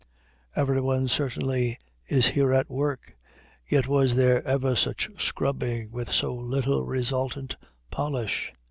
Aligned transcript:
Everyone 0.55 1.07
certainly 1.09 1.77
is 2.07 2.25
here 2.29 2.51
at 2.51 2.71
work, 2.71 3.15
yet 3.69 3.87
was 3.87 4.15
there 4.15 4.43
ever 4.47 4.75
such 4.75 5.11
scrubbing 5.23 5.91
with 5.91 6.11
so 6.11 6.33
little 6.33 6.81
resultant 6.87 7.55
polish? 7.91 8.51